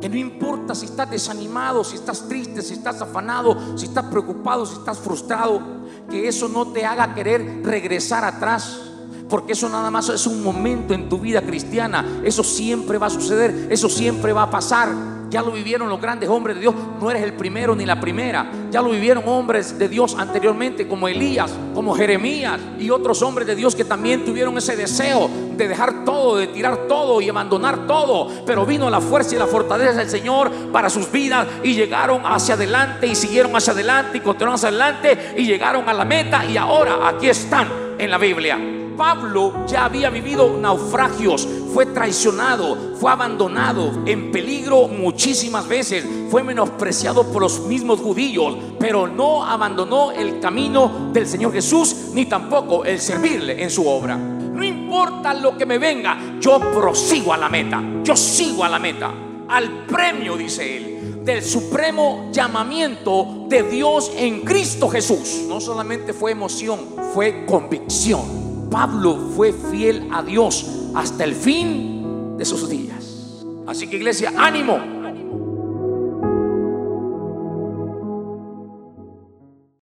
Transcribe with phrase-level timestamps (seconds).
[0.00, 4.66] Que no importa si estás desanimado, si estás triste, si estás afanado, si estás preocupado,
[4.66, 5.60] si estás frustrado,
[6.10, 8.80] que eso no te haga querer regresar atrás.
[9.28, 12.20] Porque eso nada más es un momento en tu vida cristiana.
[12.22, 15.15] Eso siempre va a suceder, eso siempre va a pasar.
[15.36, 16.74] Ya lo vivieron los grandes hombres de Dios.
[16.98, 18.50] No eres el primero ni la primera.
[18.70, 23.54] Ya lo vivieron hombres de Dios anteriormente, como Elías, como Jeremías y otros hombres de
[23.54, 28.30] Dios que también tuvieron ese deseo de dejar todo, de tirar todo y abandonar todo.
[28.46, 32.54] Pero vino la fuerza y la fortaleza del Señor para sus vidas y llegaron hacia
[32.54, 36.56] adelante y siguieron hacia adelante y continuaron hacia adelante y llegaron a la meta y
[36.56, 37.68] ahora aquí están
[37.98, 38.75] en la Biblia.
[38.96, 47.30] Pablo ya había vivido naufragios, fue traicionado, fue abandonado, en peligro muchísimas veces, fue menospreciado
[47.30, 53.00] por los mismos judíos, pero no abandonó el camino del Señor Jesús, ni tampoco el
[53.00, 54.16] servirle en su obra.
[54.16, 58.78] No importa lo que me venga, yo prosigo a la meta, yo sigo a la
[58.78, 59.12] meta,
[59.48, 65.42] al premio, dice él, del supremo llamamiento de Dios en Cristo Jesús.
[65.46, 66.80] No solamente fue emoción,
[67.12, 68.45] fue convicción.
[68.70, 73.44] Pablo fue fiel a Dios hasta el fin de sus días.
[73.66, 74.95] Así que iglesia, ánimo.